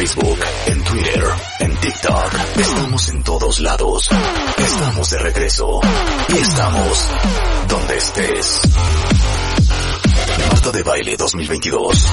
[0.00, 1.24] Facebook, en Twitter,
[1.58, 2.34] en TikTok.
[2.56, 4.08] Estamos en todos lados.
[4.56, 5.80] Estamos de regreso.
[6.30, 7.08] Y estamos
[7.68, 8.62] donde estés.
[10.48, 12.06] Marta de Baile 2022.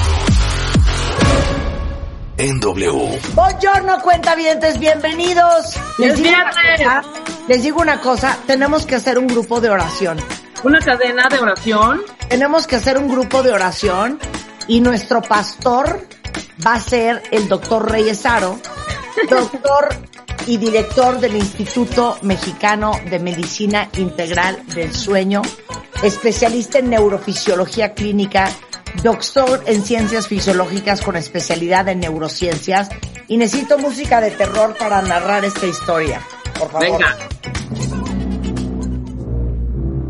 [2.36, 3.20] En W.
[3.32, 5.80] Buongiorno, cuentavientes, bienvenidos.
[5.96, 7.02] Les digo, una cosa,
[7.48, 10.18] les digo una cosa, tenemos que hacer un grupo de oración.
[10.62, 12.02] Una cadena de oración.
[12.28, 14.18] Tenemos que hacer un grupo de oración
[14.66, 16.06] y nuestro pastor
[16.66, 18.58] va a ser el doctor Reyesaro,
[19.28, 19.88] doctor
[20.46, 25.42] y director del Instituto Mexicano de Medicina Integral del Sueño,
[26.02, 28.50] especialista en neurofisiología clínica,
[29.02, 32.88] doctor en ciencias fisiológicas con especialidad en neurociencias
[33.26, 36.20] y necesito música de terror para narrar esta historia.
[36.58, 36.90] Por favor.
[36.90, 37.16] Venga.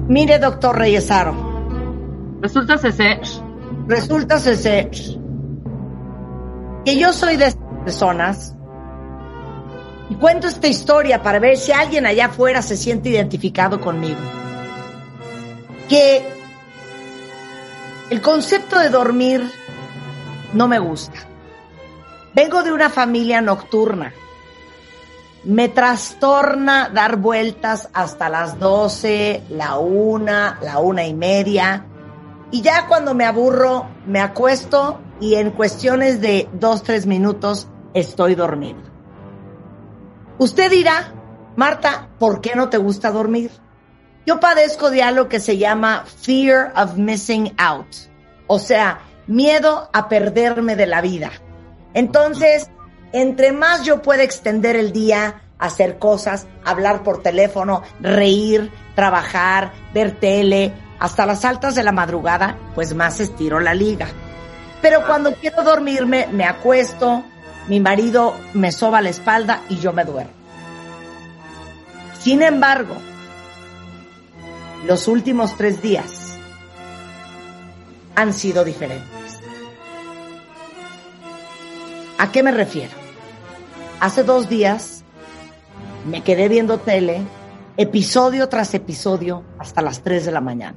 [0.09, 1.49] Mire, doctor Reyesaro,
[2.41, 3.21] Resulta ser.
[3.89, 4.91] resulta ser
[6.89, 8.55] que yo soy de estas personas
[10.09, 14.19] y cuento esta historia para ver si alguien allá afuera se siente identificado conmigo.
[15.87, 16.27] Que
[18.09, 19.53] el concepto de dormir
[20.55, 21.19] no me gusta.
[22.35, 24.15] Vengo de una familia nocturna.
[25.45, 31.85] Me trastorna dar vueltas hasta las 12, la una, la una y media.
[32.51, 38.35] Y ya cuando me aburro, me acuesto y en cuestiones de dos, tres minutos estoy
[38.35, 38.81] dormido.
[40.39, 41.13] Usted dirá,
[41.57, 43.51] Marta, ¿por qué no te gusta dormir?
[44.27, 47.87] Yo padezco de algo que se llama fear of missing out,
[48.47, 51.31] o sea, miedo a perderme de la vida.
[51.95, 52.71] Entonces,
[53.13, 60.21] entre más yo pueda extender el día, hacer cosas, hablar por teléfono, reír, trabajar, ver
[60.21, 64.09] tele, hasta las altas de la madrugada, pues más estiro la liga.
[64.81, 67.25] Pero cuando quiero dormirme, me acuesto,
[67.67, 70.33] mi marido me soba la espalda y yo me duermo.
[72.19, 72.97] Sin embargo,
[74.87, 76.37] los últimos tres días
[78.15, 79.41] han sido diferentes.
[82.19, 82.93] ¿A qué me refiero?
[84.01, 85.05] Hace dos días
[86.09, 87.23] me quedé viendo tele,
[87.77, 90.77] episodio tras episodio, hasta las 3 de la mañana.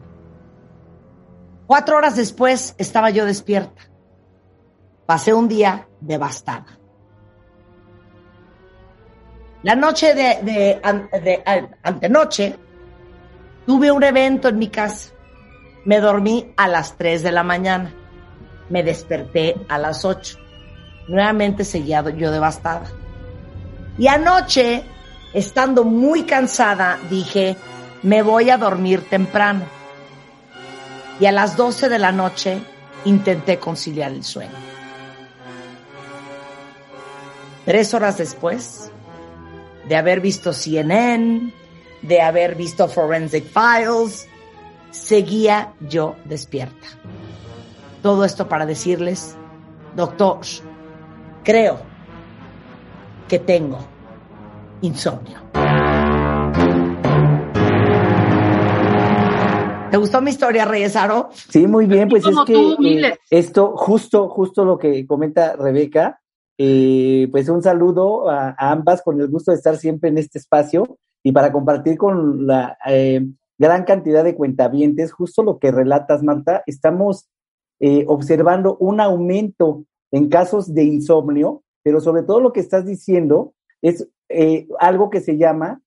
[1.68, 3.91] Cuatro horas después estaba yo despierta.
[5.06, 6.66] Pasé un día devastada.
[9.64, 12.56] La noche de, de, an- de- an- antenoche
[13.66, 15.12] tuve un evento en mi casa.
[15.86, 17.94] Me dormí a las 3 de la mañana.
[18.70, 20.38] Me desperté a las 8.
[21.10, 22.84] Nuevamente seguía yo devastada.
[23.98, 24.84] Y anoche,
[25.34, 27.56] estando muy cansada, dije,
[28.04, 29.66] me voy a dormir temprano.
[31.20, 32.60] Y a las 12 de la noche
[33.06, 34.71] intenté conciliar el sueño.
[37.72, 38.92] Tres horas después
[39.88, 41.54] de haber visto CNN,
[42.02, 44.28] de haber visto Forensic Files,
[44.90, 46.88] seguía yo despierta.
[48.04, 49.38] Todo esto para decirles,
[49.96, 50.40] doctor,
[51.46, 51.80] creo
[53.30, 53.80] que tengo
[54.82, 55.40] insomnio.
[59.92, 61.30] ¿Te gustó mi historia, Reyes Aro?
[61.32, 66.21] Sí, muy bien, pues es que eh, esto, justo, justo lo que comenta Rebeca,
[66.64, 71.00] eh, pues un saludo a, ambas con el gusto de estar siempre en este espacio
[71.24, 73.26] y para compartir con la eh,
[73.58, 77.28] gran cantidad de cuentavientes, justo lo que relatas, Marta, estamos
[77.80, 83.56] eh, observando un aumento en casos de insomnio, pero sobre todo lo que estás diciendo
[83.82, 84.08] es
[84.80, 85.82] algo que se llama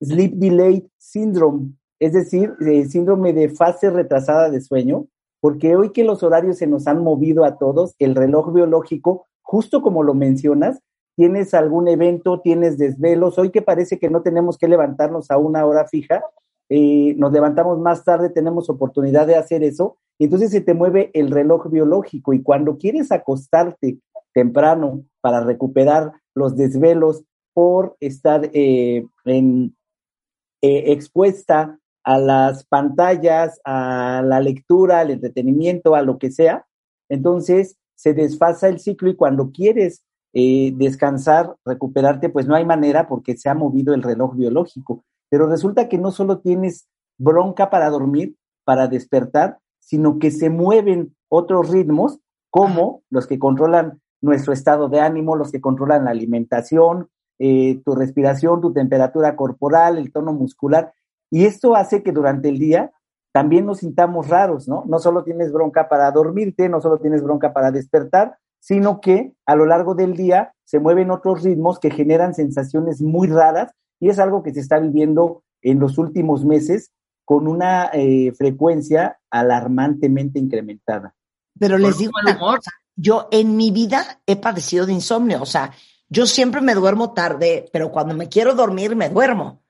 [0.00, 2.54] Sleep Delayed Syndrome, es decir,
[2.88, 5.06] síndrome de fase retrasada de sueño,
[5.40, 9.82] porque hoy que los horarios se nos han movido a todos, el reloj biológico, justo
[9.82, 10.80] como lo mencionas,
[11.14, 15.66] tienes algún evento, tienes desvelos, hoy que parece que no tenemos que levantarnos a una
[15.66, 16.24] hora fija,
[16.70, 21.10] eh, nos levantamos más tarde, tenemos oportunidad de hacer eso, y entonces se te mueve
[21.12, 23.98] el reloj biológico y cuando quieres acostarte
[24.32, 27.22] temprano para recuperar los desvelos
[27.52, 29.76] por estar eh, en,
[30.62, 36.64] eh, expuesta a las pantallas, a la lectura, al entretenimiento, a lo que sea,
[37.10, 40.02] entonces se desfasa el ciclo y cuando quieres
[40.34, 45.04] eh, descansar, recuperarte, pues no hay manera porque se ha movido el reloj biológico.
[45.28, 51.14] Pero resulta que no solo tienes bronca para dormir, para despertar, sino que se mueven
[51.28, 52.18] otros ritmos
[52.50, 57.94] como los que controlan nuestro estado de ánimo, los que controlan la alimentación, eh, tu
[57.94, 60.92] respiración, tu temperatura corporal, el tono muscular.
[61.30, 62.92] Y esto hace que durante el día
[63.32, 64.84] también nos sintamos raros, ¿no?
[64.86, 69.56] No solo tienes bronca para dormirte, no solo tienes bronca para despertar, sino que a
[69.56, 74.18] lo largo del día se mueven otros ritmos que generan sensaciones muy raras y es
[74.18, 76.92] algo que se está viviendo en los últimos meses
[77.24, 81.14] con una eh, frecuencia alarmantemente incrementada.
[81.58, 85.72] Pero les digo una cosa, yo en mi vida he padecido de insomnio, o sea,
[86.08, 89.62] yo siempre me duermo tarde, pero cuando me quiero dormir me duermo.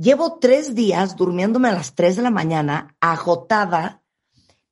[0.00, 4.00] Llevo tres días durmiéndome a las tres de la mañana, agotada,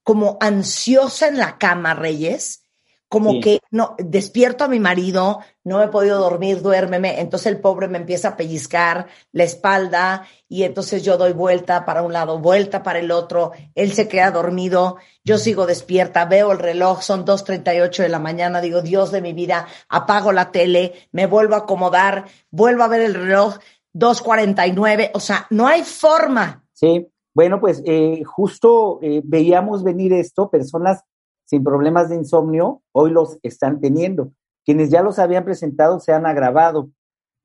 [0.05, 2.63] como ansiosa en la cama, Reyes,
[3.09, 7.87] como que no, despierto a mi marido, no he podido dormir, duérmeme, entonces el pobre
[7.89, 12.83] me empieza a pellizcar la espalda y entonces yo doy vuelta para un lado, vuelta
[12.83, 18.03] para el otro, él se queda dormido, yo sigo despierta, veo el reloj, son 2.38
[18.03, 22.27] de la mañana, digo, Dios de mi vida, apago la tele, me vuelvo a acomodar,
[22.51, 23.59] vuelvo a ver el reloj,
[23.97, 26.65] 2.49, o sea, no hay forma.
[26.73, 31.03] Sí, bueno, pues eh, justo eh, veíamos venir esto, personas
[31.47, 34.33] sin problemas de insomnio, hoy los están teniendo.
[34.65, 36.91] Quienes ya los habían presentado se han agravado.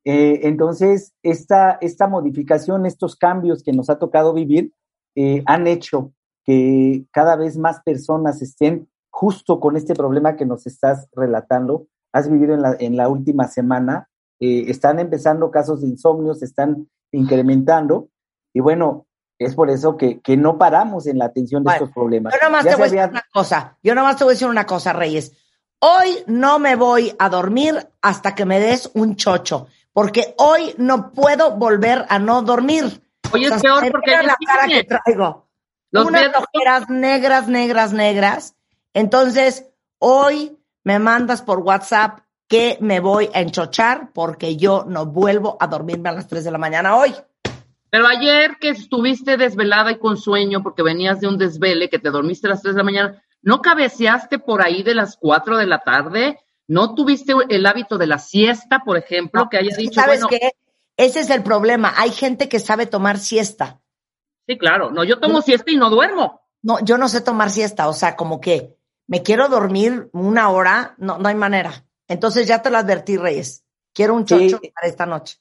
[0.03, 4.73] Eh, entonces, esta, esta modificación, estos cambios que nos ha tocado vivir,
[5.15, 6.11] eh, han hecho
[6.43, 11.85] que cada vez más personas estén justo con este problema que nos estás relatando.
[12.11, 14.09] Has vivido en la, en la última semana,
[14.41, 18.09] eh, están empezando casos de insomnio, se están incrementando.
[18.53, 19.05] Y bueno,
[19.37, 22.33] es por eso que, que no paramos en la atención de estos problemas.
[22.33, 24.65] Yo nomás te voy a decir una cosa, yo nomás te voy a decir una
[24.65, 25.31] cosa, Reyes.
[25.79, 31.11] Hoy no me voy a dormir hasta que me des un chocho, porque hoy no
[31.11, 33.01] puedo volver a no dormir.
[33.31, 35.47] Hoy es peor porque la cara que traigo.
[35.91, 38.55] Los Unas ojeras negras, negras, negras.
[38.93, 39.67] Entonces,
[39.99, 45.67] hoy me mandas por WhatsApp que me voy a enchochar porque yo no vuelvo a
[45.67, 47.15] dormirme a las 3 de la mañana hoy.
[47.89, 52.09] Pero ayer que estuviste desvelada y con sueño porque venías de un desvele, que te
[52.09, 55.65] dormiste a las 3 de la mañana, ¿no cabeceaste por ahí de las 4 de
[55.65, 56.39] la tarde?
[56.67, 60.51] ¿No tuviste el hábito de la siesta, por ejemplo, que haya dicho, ¿Sabes qué?
[60.97, 61.93] Ese es el problema.
[61.95, 63.79] Hay gente que sabe tomar siesta.
[64.45, 64.91] Sí, claro.
[64.91, 66.41] No, yo tomo siesta y no duermo.
[66.63, 67.87] No, yo no sé tomar siesta.
[67.87, 68.75] O sea, como que
[69.07, 71.85] me quiero dormir una hora, no, no hay manera.
[72.11, 73.63] Entonces ya te lo advertí, Reyes.
[73.93, 75.37] Quiero un chocho para esta noche.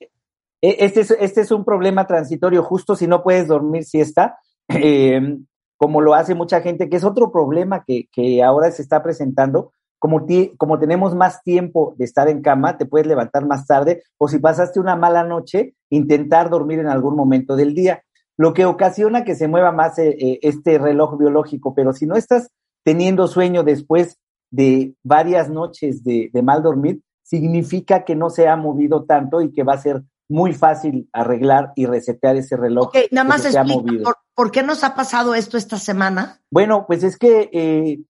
[0.63, 4.39] E, este es, este es un problema transitorio, justo si no puedes dormir siesta,
[4.69, 5.37] eh,
[5.77, 9.73] como lo hace mucha gente, que es otro problema que, que ahora se está presentando.
[9.99, 10.25] Como,
[10.57, 14.39] como tenemos más tiempo de estar en cama, te puedes levantar más tarde, o si
[14.39, 18.05] pasaste una mala noche, intentar dormir en algún momento del día,
[18.39, 21.75] lo que ocasiona que se mueva más eh, eh, este reloj biológico.
[21.75, 22.53] Pero si no estás
[22.85, 24.20] teniendo sueño después
[24.51, 29.53] de varias noches de, de mal dormir, significa que no se ha movido tanto y
[29.53, 32.87] que va a ser muy fácil arreglar y resetear ese reloj.
[32.87, 36.41] Ok, nada más explica, ¿por, qué nos ha pasado esto esta semana?
[36.51, 38.01] Bueno, pues es que eh,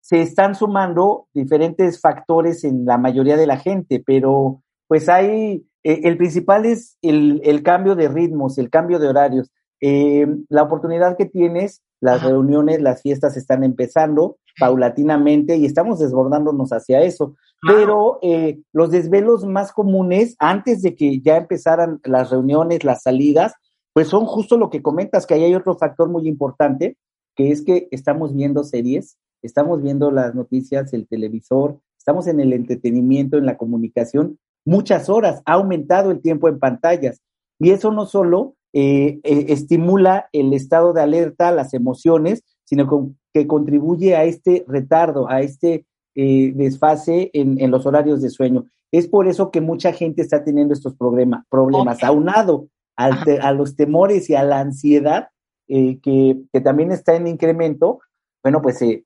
[0.00, 6.00] se están sumando diferentes factores en la mayoría de la gente, pero pues hay, eh,
[6.04, 9.50] el principal es el, el, cambio de ritmos, el cambio de horarios.
[9.80, 16.72] Eh, la oportunidad que tienes, las reuniones, las fiestas están empezando paulatinamente y estamos desbordándonos
[16.72, 17.34] hacia eso.
[17.66, 23.54] Pero eh, los desvelos más comunes, antes de que ya empezaran las reuniones, las salidas,
[23.94, 26.98] pues son justo lo que comentas, que ahí hay otro factor muy importante,
[27.34, 32.52] que es que estamos viendo series, estamos viendo las noticias, el televisor, estamos en el
[32.52, 37.22] entretenimiento, en la comunicación, muchas horas, ha aumentado el tiempo en pantallas.
[37.58, 43.46] Y eso no solo eh, eh, estimula el estado de alerta, las emociones, sino que
[43.46, 48.66] contribuye a este retardo, a este eh, desfase en, en, los horarios de sueño.
[48.92, 54.30] Es por eso que mucha gente está teniendo estos problemas, problemas aunado a los temores
[54.30, 55.28] y a la ansiedad
[55.66, 58.00] eh, que, que, también está en incremento,
[58.42, 59.04] bueno, pues se eh,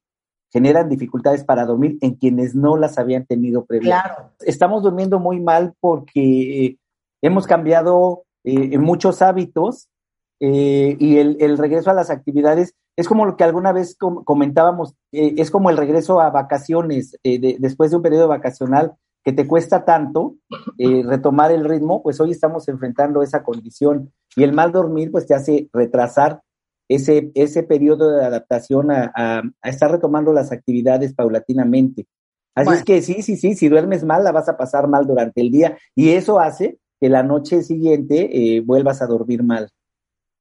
[0.53, 4.09] generan dificultades para dormir en quienes no las habían tenido previamente.
[4.09, 4.33] Claro.
[4.41, 6.79] Estamos durmiendo muy mal porque eh,
[7.23, 8.25] hemos cambiado
[8.79, 9.89] muchos hábitos
[10.41, 15.35] y el, el regreso a las actividades es como lo que alguna vez comentábamos, eh,
[15.39, 19.85] es como el regreso a vacaciones, eh, después de un periodo vacacional que te cuesta
[19.85, 20.35] tanto
[20.79, 25.29] eh, retomar el ritmo, pues hoy estamos enfrentando esa condición y el mal dormir pues
[25.29, 26.43] te hace retrasar
[26.89, 32.09] ese, ese periodo de adaptación a, a, estar retomando las actividades paulatinamente.
[32.57, 35.41] Así es que sí, sí, sí, si duermes mal, la vas a pasar mal durante
[35.41, 39.71] el día y eso hace que la noche siguiente eh, vuelvas a dormir mal.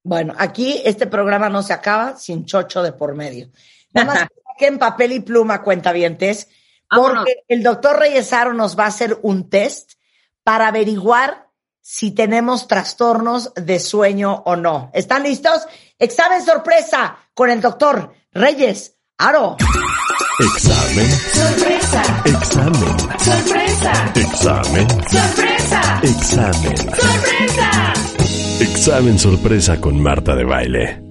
[0.08, 3.50] Bueno, aquí este programa no se acaba sin chocho de por medio.
[3.92, 6.48] Nada más que en papel y pluma, cuentavientes,
[6.90, 9.96] porque el doctor Reyesaro nos va a hacer un test
[10.46, 11.50] para averiguar
[11.82, 14.92] si tenemos trastornos de sueño o no.
[14.94, 15.68] ¿Están listos?
[16.00, 19.58] Examen sorpresa con el doctor Reyes Aro.
[20.40, 21.12] Examen.
[21.12, 22.24] Sorpresa.
[22.24, 23.00] Examen.
[23.20, 24.12] Sorpresa.
[24.16, 24.88] Examen.
[25.10, 26.00] Sorpresa.
[26.02, 26.78] Examen.
[26.78, 27.77] Sorpresa.
[28.72, 31.02] Examen sorpresa con Marta de baile.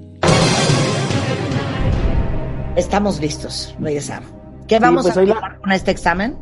[2.77, 4.27] Estamos listos, Reyesaro.
[4.69, 6.37] ¿Qué vamos pues a hoy la- con este examen?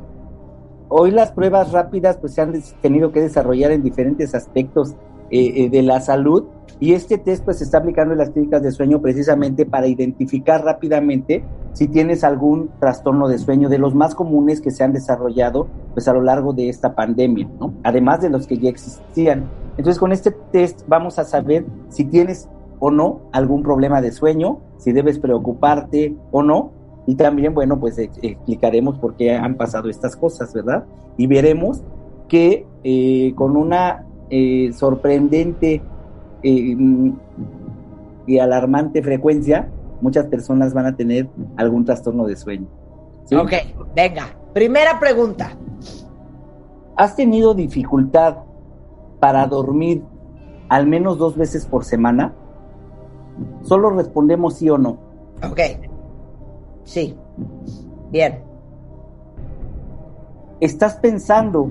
[0.89, 2.53] Hoy las pruebas rápidas pues se han
[2.83, 4.93] tenido que desarrollar en diferentes aspectos
[5.31, 6.45] eh, eh, de la salud
[6.81, 10.63] y este test pues se está aplicando en las clínicas de sueño precisamente para identificar
[10.65, 15.69] rápidamente si tienes algún trastorno de sueño de los más comunes que se han desarrollado
[15.95, 17.75] pues a lo largo de esta pandemia, ¿no?
[17.83, 19.45] Además de los que ya existían.
[19.77, 24.59] Entonces con este test vamos a saber si tienes o no algún problema de sueño,
[24.79, 26.73] si debes preocuparte o no,
[27.07, 30.85] y también, bueno, pues ex- explicaremos por qué han pasado estas cosas, ¿verdad?
[31.17, 31.83] Y veremos
[32.29, 35.83] que eh, con una eh, sorprendente
[36.43, 37.13] eh, mm,
[38.27, 39.69] y alarmante frecuencia,
[40.01, 42.67] muchas personas van a tener algún trastorno de sueño.
[43.27, 43.35] ¿sí?
[43.35, 43.53] Ok,
[43.95, 44.27] venga.
[44.55, 45.51] Primera pregunta.
[46.97, 48.37] ¿Has tenido dificultad
[49.25, 50.03] para dormir
[50.69, 52.35] al menos dos veces por semana?
[53.63, 54.99] Solo respondemos sí o no.
[55.43, 55.61] Ok.
[56.85, 57.17] Sí.
[58.11, 58.45] Bien.
[60.61, 61.71] ¿Estás pensando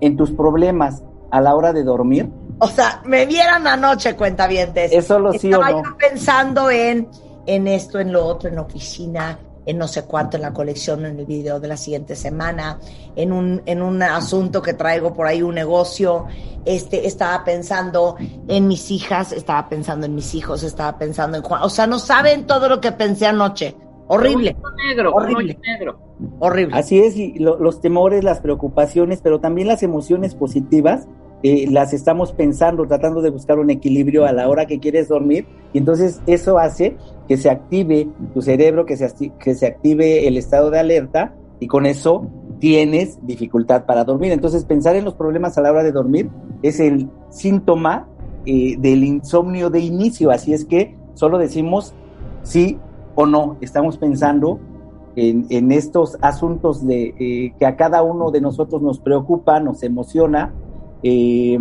[0.00, 2.30] en tus problemas a la hora de dormir?
[2.60, 4.92] O sea, me vieran anoche, cuentavientes.
[4.92, 5.82] ¿Es solo sí o no?
[5.82, 7.08] yo pensando en,
[7.46, 11.04] en esto, en lo otro, en la oficina, en no sé cuánto, en la colección,
[11.04, 12.78] en el video de la siguiente semana,
[13.16, 16.26] en un, en un asunto que traigo por ahí, un negocio.
[16.64, 18.16] Este, estaba pensando
[18.48, 21.62] en mis hijas, estaba pensando en mis hijos, estaba pensando en Juan.
[21.62, 23.76] O sea, no saben todo lo que pensé anoche.
[24.08, 24.56] Horrible,
[24.86, 25.58] negro, Horrible.
[25.62, 25.98] negro.
[26.38, 26.76] horrible.
[26.78, 31.08] Así es, y lo- los temores, las preocupaciones, pero también las emociones positivas,
[31.42, 35.46] eh, las estamos pensando, tratando de buscar un equilibrio a la hora que quieres dormir,
[35.72, 36.96] y entonces eso hace
[37.28, 41.66] que se active tu cerebro, que se, que se active el estado de alerta, y
[41.66, 42.26] con eso
[42.58, 44.32] tienes dificultad para dormir.
[44.32, 46.30] Entonces, pensar en los problemas a la hora de dormir
[46.62, 48.08] es el síntoma
[48.44, 51.94] eh, del insomnio de inicio, así es que solo decimos
[52.42, 52.78] sí
[53.14, 54.60] o no, estamos pensando
[55.16, 59.82] en, en estos asuntos de, eh, que a cada uno de nosotros nos preocupa, nos
[59.82, 60.52] emociona,
[61.02, 61.58] eh,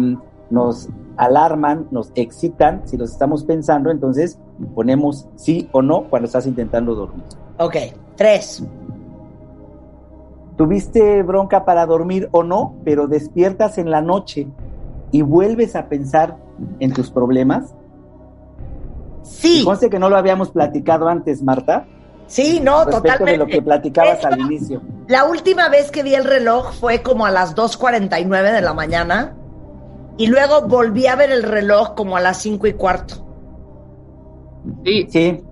[0.50, 4.40] nos alarman, nos excitan, si los estamos pensando, entonces
[4.74, 7.24] ponemos sí o no cuando estás intentando dormir.
[7.58, 7.76] Ok,
[8.16, 8.64] tres.
[10.58, 14.48] ¿Tuviste bronca para dormir o no, pero despiertas en la noche
[15.12, 16.38] y vuelves a pensar
[16.80, 17.76] en tus problemas?
[19.22, 21.88] Sí, Y conste que no lo habíamos platicado antes, Marta,
[22.28, 23.32] sí, no, respecto totalmente.
[23.32, 24.82] de lo que platicabas al inicio.
[25.08, 29.36] La última vez que vi el reloj fue como a las 2.49 de la mañana
[30.18, 33.26] y luego volví a ver el reloj como a las 5 y cuarto.
[34.84, 35.08] Sí.
[35.10, 35.44] Sí,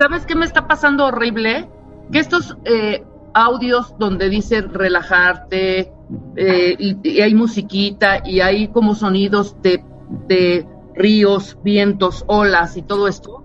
[0.00, 1.68] ¿Sabes qué me está pasando horrible?
[2.10, 5.92] Que estos eh, audios donde dice relajarte
[6.36, 9.84] eh, y, y hay musiquita y hay como sonidos de,
[10.26, 13.44] de ríos, vientos, olas y todo esto,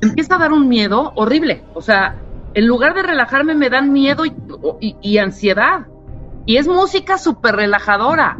[0.00, 1.64] me empieza a dar un miedo horrible.
[1.74, 2.16] O sea,
[2.54, 4.32] en lugar de relajarme me dan miedo y,
[4.80, 5.86] y- y ansiedad.
[6.46, 8.38] Y es música súper relajadora,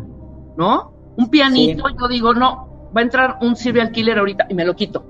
[0.57, 0.93] ¿no?
[1.17, 4.75] Un pianito, yo digo, no, va a entrar un serial killer ahorita y me lo
[4.75, 5.05] quito.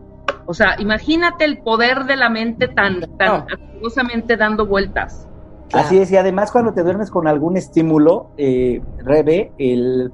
[0.47, 3.45] O sea, imagínate el poder de la mente tan, tan
[3.81, 4.37] No.
[4.39, 5.29] dando vueltas.
[5.73, 10.11] Así es, y además cuando te duermes con algún estímulo, eh, Rebe, el,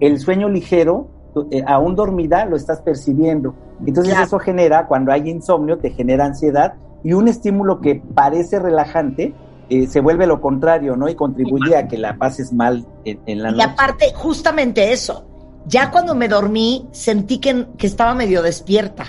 [0.00, 1.06] el sueño ligero,
[1.50, 3.54] eh, aún dormida, lo estás percibiendo.
[3.86, 4.26] Entonces Claro.
[4.26, 9.34] eso genera, cuando hay insomnio, te genera ansiedad y un estímulo que parece relajante
[9.68, 11.08] eh, se vuelve lo contrario, ¿no?
[11.08, 13.64] Y contribuye a que la pases mal en, en la Y noche.
[13.64, 15.24] aparte, justamente eso.
[15.66, 19.04] Ya cuando me dormí, sentí que, que estaba medio despierta.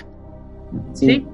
[0.92, 1.26] ¿Sí?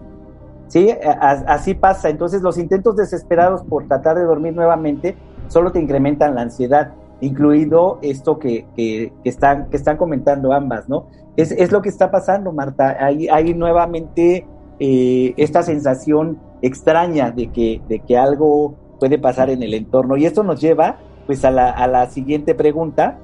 [0.69, 2.09] Sí, a- así pasa.
[2.09, 5.17] Entonces los intentos desesperados por tratar de dormir nuevamente
[5.49, 10.89] solo te incrementan la ansiedad, incluido esto que, que, que están, que están comentando ambas,
[10.89, 11.07] ¿no?
[11.37, 12.97] Es, es lo que está pasando, Marta.
[12.99, 14.47] Hay, hay nuevamente
[14.81, 20.17] eh, esta sensación extraña de que, de que algo puede pasar en el entorno.
[20.17, 23.19] Y esto nos lleva pues a la, a la siguiente pregunta,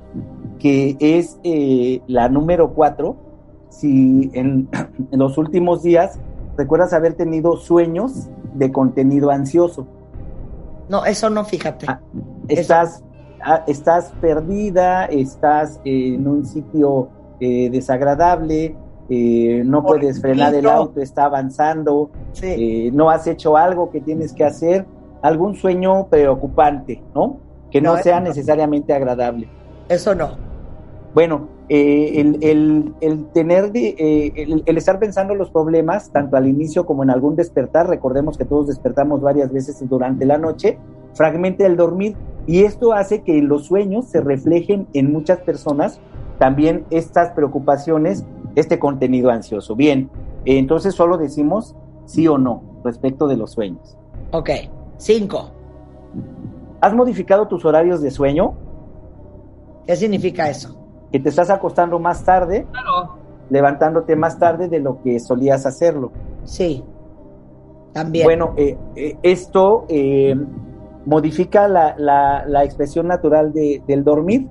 [0.58, 3.16] que es eh, la número cuatro.
[3.68, 4.68] Si en,
[5.10, 6.18] en los últimos días
[6.56, 9.86] recuerdas haber tenido sueños de contenido ansioso.
[10.88, 11.86] No, eso no, fíjate.
[11.88, 12.00] Ah,
[12.48, 13.02] estás,
[13.66, 17.08] estás perdida, estás en un sitio
[17.40, 18.76] eh, desagradable,
[19.10, 22.46] eh, no puedes frenar el auto, está avanzando, Sí.
[22.86, 24.86] eh, no has hecho algo que tienes que hacer,
[25.22, 27.38] algún sueño preocupante, ¿no?
[27.70, 28.28] Que no, No, sea no.
[28.28, 29.48] necesariamente agradable.
[29.88, 30.30] Eso no.
[31.14, 36.46] Bueno, el, el- el tener, de, eh, el, el estar pensando los problemas, tanto al
[36.46, 40.78] inicio como en algún despertar, recordemos que todos despertamos varias veces durante la noche,
[41.14, 42.16] fragmenta el dormir
[42.46, 46.00] y esto hace que los sueños se reflejen en muchas personas
[46.38, 49.74] también estas preocupaciones, este contenido ansioso.
[49.76, 50.10] Bien,
[50.44, 53.96] entonces solo decimos sí o no respecto de los sueños.
[54.32, 54.50] Ok.
[54.98, 55.50] Cinco.
[56.80, 58.54] ¿Has modificado tus horarios de sueño?
[59.86, 60.76] ¿Qué significa eso?
[61.12, 63.14] Que te estás acostando más tarde, Claro.
[63.48, 66.12] levantándote más tarde de lo que solías hacerlo.
[66.44, 66.84] Sí.
[67.92, 68.24] También.
[68.24, 70.34] Bueno, eh, eh, esto eh,
[71.06, 74.46] modifica la, la- expresión natural de- del dormir.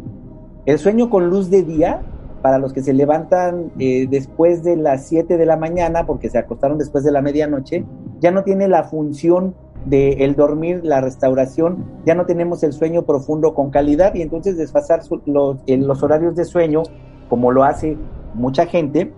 [0.65, 2.01] El sueño con luz de día,
[2.41, 6.37] para los que se levantan eh, después de las 7 de la mañana, porque se
[6.37, 7.85] acostaron después de la medianoche,
[8.19, 9.55] ya no tiene la función
[9.85, 15.01] del dormir, la restauración, ya no tenemos el sueño profundo con calidad y entonces desfasar
[15.25, 16.83] los, en los horarios de sueño,
[17.29, 17.97] como lo hace
[18.33, 19.11] mucha gente,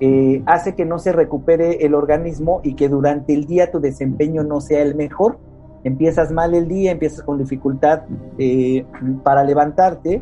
[0.00, 4.42] eh, hace que no se recupere el organismo y que durante el día tu desempeño
[4.42, 5.38] no sea el mejor.
[5.86, 8.02] Empiezas mal el día, empiezas con dificultad
[8.38, 8.84] eh,
[9.22, 10.20] para levantarte,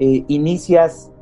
[0.00, 1.12] eh, inicias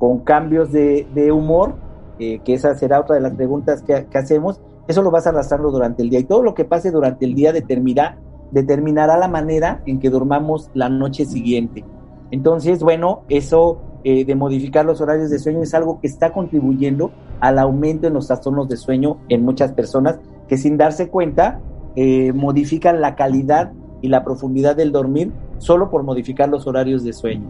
[0.00, 1.76] con cambios de, de humor,
[2.18, 5.70] eh, que esa será otra de las preguntas que, que hacemos, eso lo vas arrastrando
[5.70, 8.18] durante el día y todo lo que pase durante el día determinará,
[8.50, 11.84] determinará la manera en que durmamos la noche siguiente.
[12.32, 17.12] Entonces, bueno, eso eh, de modificar los horarios de sueño es algo que está contribuyendo
[17.38, 20.18] al aumento en los trastornos de sueño en muchas personas
[20.48, 21.60] que sin darse cuenta
[21.96, 27.12] eh, modifican la calidad y la profundidad del dormir solo por modificar los horarios de
[27.12, 27.48] sueño.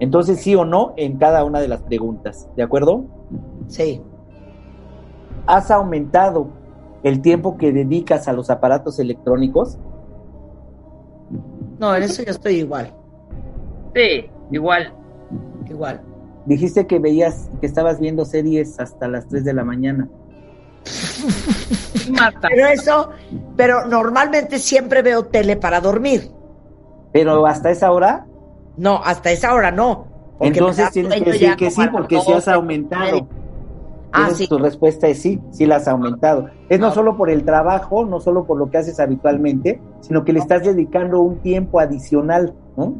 [0.00, 3.04] Entonces, sí o no en cada una de las preguntas, ¿de acuerdo?
[3.66, 4.00] Sí.
[5.46, 6.48] ¿Has aumentado
[7.02, 9.78] el tiempo que dedicas a los aparatos electrónicos?
[11.78, 12.92] No, en eso yo estoy igual.
[13.94, 14.92] Sí, igual.
[15.68, 16.00] Igual.
[16.46, 20.08] Dijiste que veías, que estabas viendo series hasta las 3 de la mañana.
[22.10, 22.48] Marta.
[22.50, 23.10] Pero eso,
[23.56, 26.30] pero normalmente siempre veo tele para dormir.
[27.12, 28.26] Pero hasta esa hora,
[28.76, 30.06] No, hasta esa hora no.
[30.40, 33.26] entonces tienes que decir que sí, porque sí has 12, aumentado.
[34.12, 34.46] Ah, sí.
[34.48, 36.48] Tu respuesta es sí, sí las has aumentado.
[36.70, 36.94] Es no Ah.
[36.94, 40.62] solo por el trabajo, no solo por lo que haces habitualmente, sino que le estás
[40.64, 42.94] dedicando un tiempo adicional, ¿no?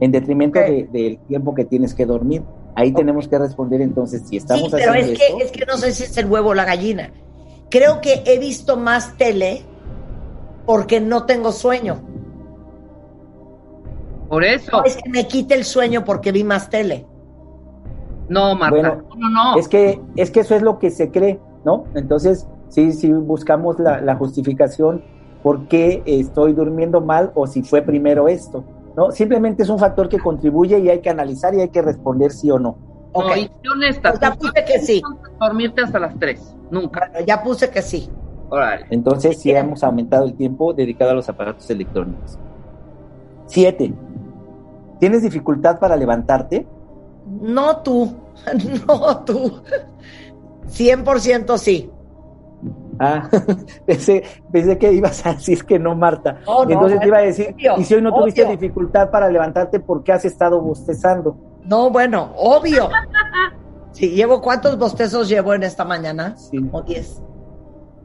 [0.00, 2.42] En detrimento de- del tiempo que tienes que dormir.
[2.76, 5.36] Ahí tenemos que responder entonces si estamos Sí, pero haciendo es esto.
[5.38, 7.10] que, es que no sé si es el huevo o la gallina.
[7.72, 9.62] Creo que he visto más tele
[10.66, 12.02] porque no tengo sueño.
[14.28, 14.76] Por eso.
[14.76, 17.06] No es que me quite el sueño porque vi más tele.
[18.28, 18.76] No, Marta.
[18.76, 19.58] Bueno, no, no, no.
[19.58, 21.84] Es que, es que eso es lo que se cree, ¿no?
[21.94, 25.02] Entonces, sí, sí buscamos la, la justificación
[25.42, 28.64] por qué estoy durmiendo mal o si fue primero esto,
[28.98, 29.12] ¿no?
[29.12, 32.50] Simplemente es un factor que contribuye y hay que analizar y hay que responder sí
[32.50, 32.76] o no.
[33.12, 34.10] Ok, No, y sé honesta.
[34.10, 35.02] Pues ya tú puse que sí.
[35.02, 36.56] no Dormirte hasta las 3.
[36.70, 37.08] Nunca.
[37.10, 38.10] bueno, ya puse que sí.
[38.90, 42.38] Entonces, sí hemos aumentado el tiempo dedicado a los aparatos electrónicos.
[43.46, 43.92] Siete.
[45.00, 46.66] ¿Tienes dificultad para levantarte?
[47.40, 48.14] No tú,
[48.86, 49.62] no tú.
[50.68, 51.90] 100% sí.
[52.98, 53.28] Ah,
[53.86, 54.22] pensé,
[54.52, 56.38] pensé que ibas a decir que no, Marta.
[56.46, 59.28] No, no, Entonces te iba a decir, obvio, y si hoy no tuviste dificultad para
[59.30, 61.36] levantarte, ¿por qué has estado bostezando?
[61.64, 62.88] No, bueno, obvio.
[63.92, 66.34] Sí, llevo cuántos bostezos llevo en esta mañana?
[66.38, 66.56] Sí.
[66.58, 67.20] Como 10.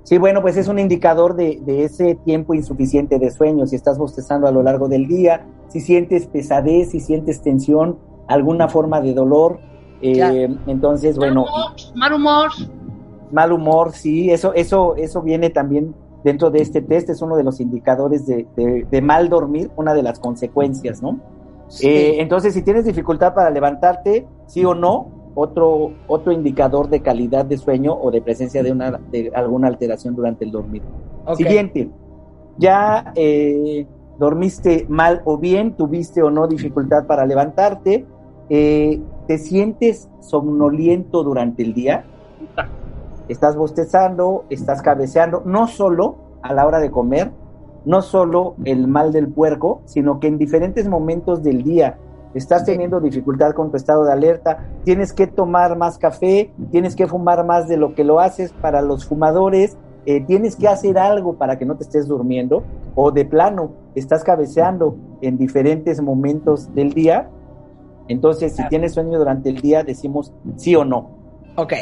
[0.04, 3.66] Sí, bueno, pues es un indicador de, de ese tiempo insuficiente de sueño.
[3.68, 8.68] Si estás bostezando a lo largo del día, si sientes pesadez, si sientes tensión, alguna
[8.68, 9.60] forma de dolor.
[10.02, 11.46] eh, entonces, bueno,
[11.96, 12.50] Mal humor.
[13.32, 17.46] mal humor, sí, eso, eso, eso viene también dentro de este test, es uno de
[17.46, 21.18] los indicadores de, de- de mal dormir, una de las consecuencias, ¿no?
[21.68, 21.88] Sí.
[21.88, 27.46] Eh, entonces, si tienes dificultad para levantarte, sí o no, otro, otro indicador de calidad
[27.46, 30.82] de sueño o de presencia de, una, de alguna alteración durante el dormir.
[31.26, 31.36] Ok.
[31.36, 31.90] Siguiente,
[32.58, 33.86] ya eh,
[34.18, 38.06] dormiste mal o bien, tuviste o no dificultad para levantarte,
[38.50, 42.06] eh, te sientes somnoliento durante el día,
[43.28, 47.32] estás bostezando, estás cabeceando, no solo a la hora de comer,
[47.88, 51.98] no solo el mal del puerco, sino que en diferentes momentos del día
[52.34, 57.08] estás teniendo dificultad con tu estado de alerta, tienes que tomar más café, tienes que
[57.08, 61.38] fumar más de lo que lo haces para los fumadores, eh, tienes que hacer algo
[61.38, 66.92] para que no te estés durmiendo, o de plano, estás cabeceando en diferentes momentos del
[66.92, 67.30] día.
[68.10, 71.12] Entonces, si tienes sueño durante el día, decimos sí o no.
[71.56, 71.74] Ok.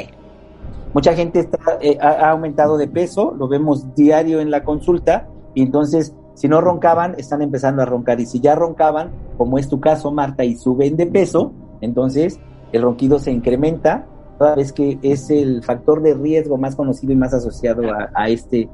[0.94, 5.30] Mucha gente está, eh, ha, ha aumentado de peso, lo vemos diario en la consulta,
[5.56, 8.20] y entonces, si no roncaban, están empezando a roncar.
[8.20, 12.40] Y si ya roncaban, como es tu caso, Marta, y suben de peso, entonces
[12.72, 14.06] el ronquido se incrementa,
[14.38, 18.30] toda vez que es el factor de riesgo más conocido y más asociado a, a
[18.30, 18.70] este,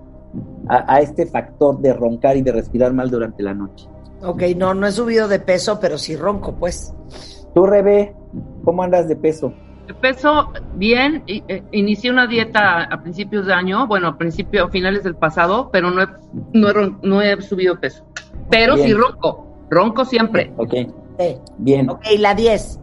[0.68, 3.88] a, a este factor de roncar y de respirar mal durante la noche.
[4.24, 6.94] Ok, no, no he subido de peso, pero sí ronco, pues.
[7.54, 8.16] Tú, Rebe,
[8.64, 9.54] ¿cómo andas de peso?
[9.94, 11.24] Peso, bien.
[11.28, 15.70] eh, Inicié una dieta a principios de año, bueno, a principios, a finales del pasado,
[15.72, 16.08] pero no he,
[16.54, 18.04] no he, ron- no he subido peso.
[18.50, 18.88] Pero Bien.
[18.88, 19.48] sí ronco.
[19.70, 20.54] Ronco siempre.
[20.58, 20.74] Ok,
[21.20, 21.38] Sí.
[21.58, 21.90] bien.
[21.90, 22.80] Ok, la 10.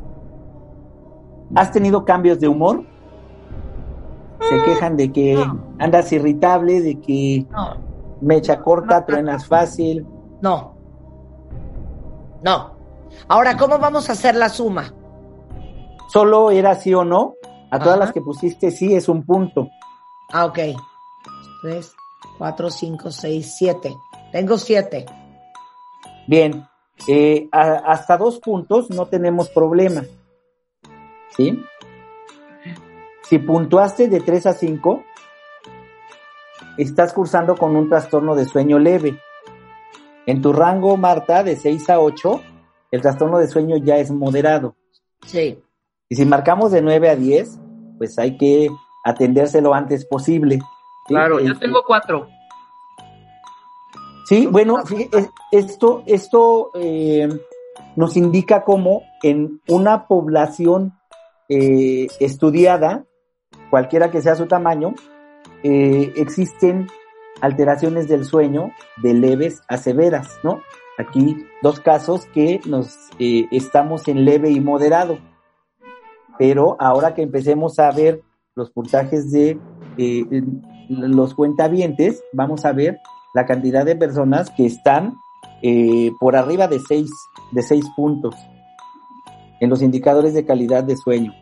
[1.55, 2.85] ¿Has tenido cambios de humor?
[4.49, 5.59] Se quejan de que No.
[5.79, 7.77] andas irritable, de que No,
[8.21, 10.07] mecha corta, truenas fácil.
[10.41, 10.75] no.
[12.43, 12.77] No.
[13.27, 14.93] Ahora, ¿cómo vamos a hacer la suma?
[16.09, 17.35] Solo era sí o no.
[17.71, 18.05] A todas Ajá.
[18.07, 19.69] las que pusiste sí es un punto.
[20.33, 20.59] Ah, ok.
[21.63, 21.93] 3,
[22.39, 23.95] 4, 5, 6, 7.
[24.33, 25.05] Tengo 7.
[26.27, 26.67] Bien,
[27.09, 30.03] eh, a- hasta dos puntos no tenemos problema.
[31.37, 31.63] ¿Sí?
[33.23, 35.03] Si puntuaste de 3 a 5,
[36.79, 39.19] estás cursando con un trastorno de sueño leve.
[40.27, 42.41] En tu rango, Marta, de 6 a 8,
[42.91, 44.75] el trastorno de sueño ya es moderado.
[45.27, 45.63] Sí.
[46.09, 47.59] Y si marcamos de 9 a 10,
[47.99, 48.69] pues hay que
[49.05, 50.57] atendерse lo antes posible.
[50.57, 51.15] ¿sí?
[51.15, 52.29] Claro, yo Este, tengo cuatro.
[54.27, 57.29] Sí, bueno, fíjate, esto, esto eh,
[57.97, 60.99] nos indica cómo en una población
[61.49, 63.07] eh, estudiada,
[63.71, 64.95] cualquiera que sea su tamaño,
[65.63, 66.89] eh, existen
[67.41, 70.63] alteraciones del sueño de leves a severas, ¿no?
[70.99, 75.19] Aquí dos casos que nos eh, estamos en leve y moderado,
[76.39, 78.23] pero ahora que empecemos a ver
[78.55, 79.59] los puntajes de
[79.99, 80.25] eh,
[80.89, 82.99] los cuentavientes, vamos a ver
[83.35, 85.17] la cantidad de personas que están
[85.63, 87.11] eh, por arriba de seis,
[87.53, 88.35] de seis puntos
[89.61, 91.33] en los indicadores de calidad de sueño.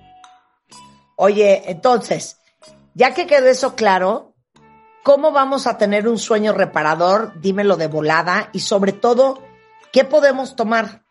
[1.17, 2.39] Oye, entonces,
[2.95, 4.35] ya que quedó eso claro,
[5.03, 7.39] ¿cómo vamos a tener un sueño reparador?
[7.41, 9.39] Dímelo de volada y sobre todo,
[9.93, 11.05] ¿qué podemos tomar?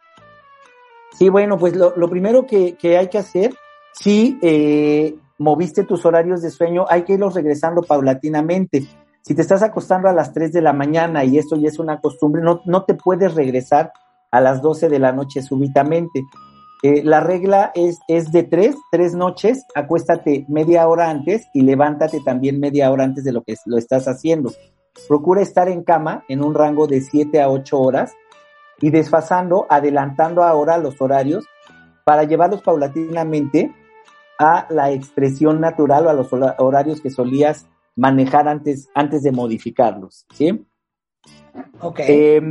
[1.14, 3.56] Sí, bueno, pues lo, lo primero que, que hay que hacer,
[4.00, 8.88] si eh, moviste tus horarios de sueño, hay que irlos regresando paulatinamente.
[9.22, 12.00] Si te estás acostando a las 3 de la mañana y esto ya es una
[12.00, 13.92] costumbre, no, no te puedes regresar
[14.32, 16.24] a las 12 de la noche súbitamente.
[16.84, 22.20] Eh, la regla es, es de tres, tres noches, acuéstate media hora antes y levántate
[22.20, 24.54] también media hora antes de lo que lo estás haciendo.
[25.08, 28.14] Procura estar en cama en un rango de 7 a 8 horas
[28.82, 31.46] y desfasando, adelantando ahora los horarios
[32.04, 33.74] para llevarlos paulatinamente
[34.40, 39.32] a la expresión natural o a los hora- horarios que solías manejar antes, antes de
[39.32, 40.66] modificarlos, ¿sí?
[41.82, 42.00] Ok.
[42.02, 42.42] Eh,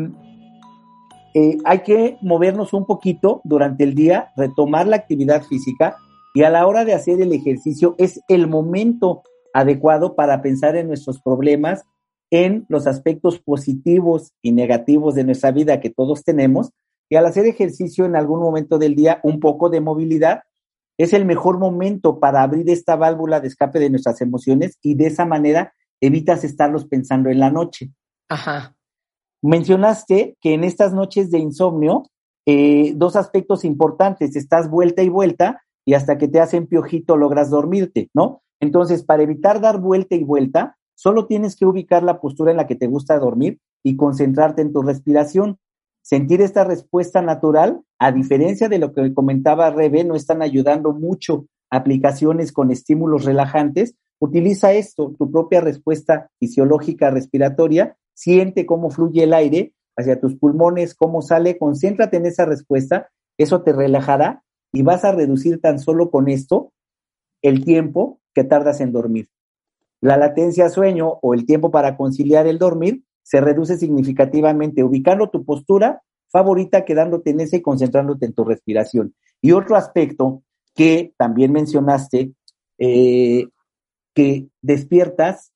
[1.35, 5.97] eh, hay que movernos un poquito durante el día, retomar la actividad física
[6.33, 10.89] y a la hora de hacer el ejercicio es el momento adecuado para pensar en
[10.89, 11.85] nuestros problemas,
[12.31, 16.71] en los aspectos positivos y negativos de nuestra vida que todos tenemos
[17.09, 20.43] y al hacer ejercicio en algún momento del día, un poco de movilidad,
[20.99, 25.07] es el mejor momento para abrir esta válvula de escape de nuestras emociones y de
[25.07, 27.91] esa manera evitas estarlos pensando en la noche.
[28.29, 28.75] Ajá.
[29.43, 32.05] Mencionaste que en estas noches de insomnio,
[32.47, 37.51] eh, dos aspectos importantes, estás vuelta y vuelta y hasta que te hacen piojito logras
[37.51, 38.43] dormirte, ¿no?
[38.61, 42.67] Entonces, para evitar dar vuelta y vuelta, solo tienes que ubicar la postura en la
[42.67, 45.59] que te gusta dormir y concentrarte en tu respiración.
[46.05, 51.47] Sentir esta respuesta natural, a diferencia de lo que comentaba Rebe, no están ayudando mucho
[51.71, 53.95] aplicaciones con estímulos relajantes.
[54.19, 60.95] Utiliza esto, tu propia respuesta fisiológica respiratoria, siente cómo fluye el aire hacia tus pulmones,
[60.95, 64.43] cómo sale, concéntrate en esa respuesta, eso te relajará
[64.75, 66.75] y vas a reducir tan solo con esto
[67.41, 69.31] el tiempo que tardas en dormir.
[70.03, 75.45] La latencia sueño o el tiempo para conciliar el dormir se reduce significativamente ubicando tu
[75.45, 79.15] postura favorita, quedándote en ese y concentrándote en tu respiración.
[79.41, 80.43] Y otro aspecto
[80.75, 82.33] que también mencionaste,
[82.79, 83.49] eh,
[84.15, 85.53] que despiertas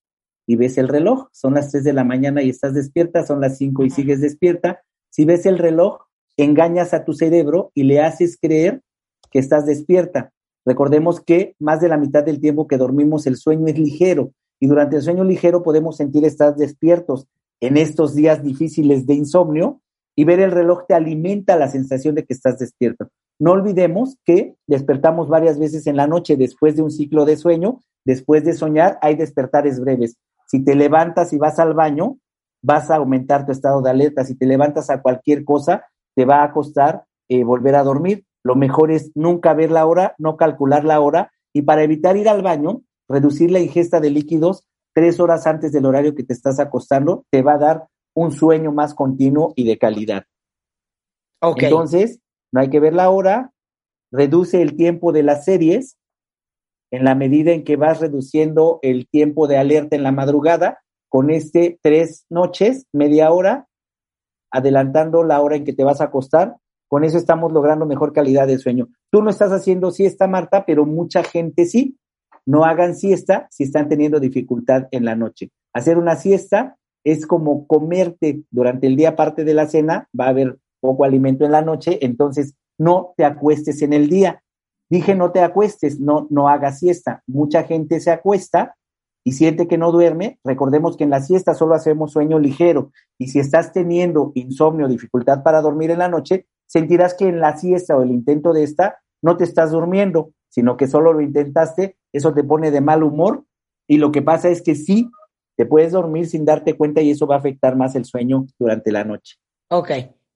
[0.46, 3.59] y ves el reloj, son las 3 de la mañana y estás despierta, son las
[3.59, 4.83] 5 y sigues despierta.
[5.11, 6.00] Si ves el reloj,
[6.37, 8.83] engañas a tu cerebro y le haces creer
[9.31, 10.33] que estás despierta.
[10.64, 14.66] Recordemos que más de la mitad del tiempo que dormimos el sueño es ligero y
[14.66, 17.26] durante el sueño ligero podemos sentir estar despiertos.
[17.61, 19.81] En estos días difíciles de insomnio,
[20.18, 23.09] y ver el reloj te alimenta la sensación de que estás despierto.
[23.38, 27.83] No olvidemos que despertamos varias veces en la noche después de un ciclo de sueño,
[28.05, 30.16] después de soñar hay despertares breves.
[30.49, 32.18] Si te levantas y vas al baño,
[32.62, 34.25] vas a aumentar tu estado de alerta.
[34.25, 35.85] Si te levantas a cualquier cosa,
[36.16, 38.25] te va a costar eh, volver a dormir.
[38.42, 42.29] Lo mejor es nunca ver la hora, no calcular la hora y para evitar ir
[42.29, 44.64] al baño, reducir la ingesta de líquidos
[44.98, 48.72] tres horas antes del horario que te estás acostando, te va a dar un sueño
[48.72, 50.24] más continuo y de calidad.
[51.40, 51.62] Ok.
[51.62, 52.18] Entonces,
[52.50, 53.52] no hay que ver la hora,
[54.11, 55.96] reduce el tiempo de las series
[56.90, 61.30] en la medida en que vas reduciendo el tiempo de alerta en la madrugada, con
[61.30, 63.68] este tres noches, media hora,
[64.50, 66.56] adelantando la hora en que te vas a acostar,
[66.88, 68.88] con eso estamos logrando mejor calidad de sueño.
[69.12, 71.96] Tú no estás haciendo siesta, Marta, pero mucha gente sí.
[72.48, 75.50] No hagan siesta si están teniendo dificultad en la noche.
[75.74, 80.30] Hacer una siesta es como comerte durante el día parte de la cena, va a
[80.30, 84.42] haber poco alimento en la noche, entonces no te acuestes en el día.
[84.88, 87.22] Dije no te acuestes, no, no hagas siesta.
[87.26, 88.76] Mucha gente se acuesta
[89.24, 90.38] y siente que no duerme.
[90.42, 95.42] Recordemos que en la siesta solo hacemos sueño ligero y si estás teniendo insomnio, dificultad
[95.42, 99.00] para dormir en la noche, sentirás que en la siesta o el intento de esta
[99.20, 103.44] no te estás durmiendo, sino que solo lo intentaste, eso te pone de mal humor
[103.87, 105.09] y lo que pasa es que sí,
[105.57, 108.90] te puedes dormir sin darte cuenta y eso va a afectar más el sueño durante
[108.90, 109.37] la noche.
[109.71, 109.90] Ok.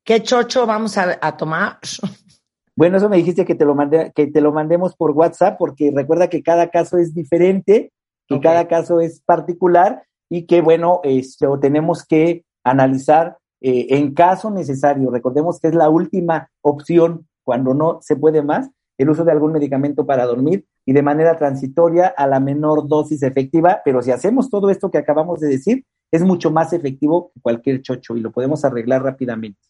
[0.05, 1.79] ¿Qué chocho vamos a, a tomar?
[2.75, 5.93] Bueno, eso me dijiste que te lo mandé, que te lo mandemos por WhatsApp, porque
[5.95, 7.93] recuerda que cada caso es diferente,
[8.27, 14.51] que cada caso es particular y que bueno, esto tenemos que analizar eh, en caso
[14.51, 15.11] necesario.
[15.11, 18.71] Recordemos que es la última opción cuando no se puede más,
[19.03, 23.23] el uso de algún medicamento para dormir y de manera transitoria a la menor dosis
[23.23, 27.41] efectiva, pero si hacemos todo esto que acabamos de decir, es mucho más efectivo que
[27.41, 29.61] cualquier chocho y lo podemos arreglar rápidamente.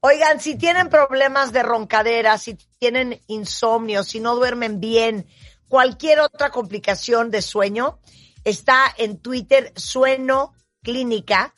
[0.00, 5.26] Oigan, si tienen problemas de roncadera, si tienen insomnio, si no duermen bien,
[5.68, 7.98] cualquier otra complicación de sueño,
[8.42, 11.54] está en Twitter Sueño Clínica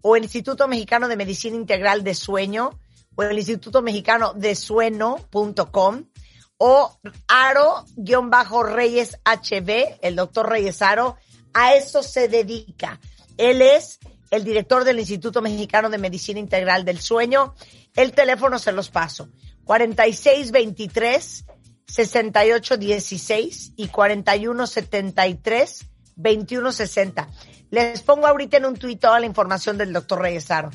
[0.00, 2.78] o el Instituto Mexicano de Medicina Integral de Sueño
[3.16, 6.04] o el Instituto Mexicano de Sueño.com
[6.58, 11.16] o Aro-Reyes HB, el doctor Reyes Aro,
[11.54, 13.00] a eso se dedica.
[13.36, 17.54] Él es el director del Instituto Mexicano de Medicina Integral del Sueño.
[17.94, 19.30] El teléfono se los paso.
[19.64, 21.46] 4623
[21.86, 27.28] 6816 y 4173 2160.
[27.70, 30.70] Les pongo ahorita en un tuit toda la información del doctor Reyes Aro.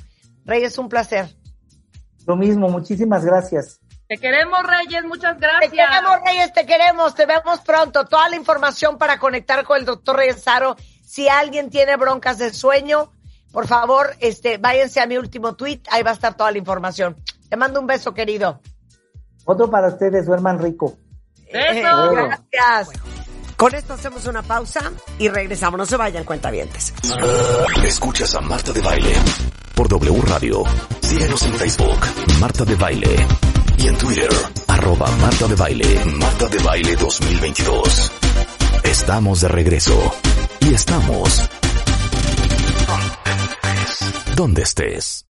[0.45, 1.27] Reyes, un placer.
[2.25, 3.79] Lo mismo, muchísimas gracias.
[4.13, 5.71] Te queremos, Reyes, muchas Te gracias.
[5.71, 7.15] queremos, Reyes, te queremos.
[7.15, 8.05] Te vemos pronto.
[8.05, 10.75] Toda la información para conectar con el doctor Reyes Aro.
[11.03, 13.11] Si alguien tiene broncas de sueño,
[13.51, 15.81] por favor, este, váyanse a mi último tweet.
[15.89, 17.17] Ahí va a estar toda la información.
[17.49, 18.61] Te mando un beso, querido.
[19.45, 20.95] Otro para ustedes, duerman rico.
[21.51, 22.13] Besos.
[22.13, 23.01] Eh, gracias.
[23.57, 25.79] Con esto hacemos una pausa y regresamos.
[25.79, 26.93] No se vayan, cuentavientes.
[27.83, 29.15] Escuchas a Marta de Baile
[29.73, 30.63] por W Radio.
[31.01, 31.99] Síguenos en Facebook,
[32.39, 33.27] Marta de Baile.
[33.77, 34.29] Y en Twitter,
[34.67, 38.11] arroba Marta de Baile, Marta de Baile 2022.
[38.83, 40.13] Estamos de regreso.
[40.61, 41.49] Y estamos...
[44.35, 45.21] Donde estés.